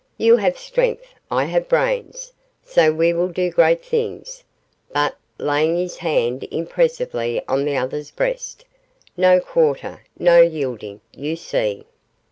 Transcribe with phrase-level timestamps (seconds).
[0.17, 4.43] You have strength, I have brains; so we will do great things;
[4.91, 8.65] but' laying his hand impressively on the other's breast
[9.15, 11.85] 'no quarter, no yielding, you see!